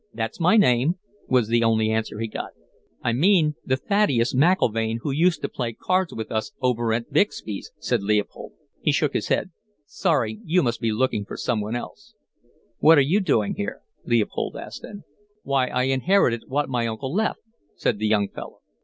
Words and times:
"'That's 0.15 0.39
my 0.39 0.57
name,' 0.57 0.95
was 1.27 1.47
the 1.47 1.63
only 1.63 1.91
answer 1.91 2.19
he 2.19 2.27
got. 2.27 2.53
"'I 3.03 3.13
mean 3.13 3.55
the 3.63 3.77
Thaddeus 3.77 4.33
McIlvaine 4.33 4.97
who 5.01 5.11
used 5.11 5.43
to 5.43 5.47
play 5.47 5.73
cards 5.73 6.11
with 6.11 6.31
us 6.31 6.53
over 6.59 6.91
at 6.91 7.13
Bixby's,' 7.13 7.69
said 7.77 8.01
Leopold. 8.01 8.53
"He 8.81 8.91
shook 8.91 9.13
his 9.13 9.27
head. 9.27 9.51
'Sorry, 9.85 10.39
you 10.43 10.63
must 10.63 10.79
be 10.81 10.91
looking 10.91 11.23
for 11.23 11.37
someone 11.37 11.75
else.' 11.75 12.15
"'What're 12.79 12.99
you 13.01 13.19
doing 13.19 13.53
here?' 13.57 13.81
Leopold 14.03 14.57
asked 14.57 14.81
then. 14.81 15.03
"'Why, 15.43 15.67
I 15.67 15.83
inherited 15.83 16.45
what 16.47 16.67
my 16.67 16.87
uncle 16.87 17.13
left,' 17.13 17.41
said 17.75 17.99
the 17.99 18.07
young 18.07 18.27
fellow. 18.27 18.61